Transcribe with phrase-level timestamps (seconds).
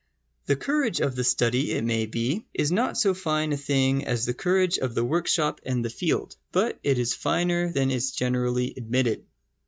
[0.47, 4.25] The courage of the study, it may be, is not so fine a thing as
[4.25, 6.37] the courage of the workshop and the field.
[6.51, 9.23] But it is finer than is generally admitted.